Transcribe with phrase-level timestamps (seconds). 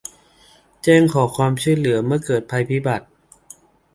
[0.83, 3.07] แจ้งขอความช่วยเหลือเมื่อเกิดภัยพิบัติ